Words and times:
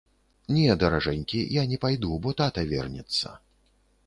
Не, 0.55 0.63
даражэнькі, 0.83 1.41
я 1.57 1.67
не 1.75 1.79
пайду, 1.83 2.11
бо 2.25 2.35
тата 2.41 2.65
вернецца. 2.75 3.37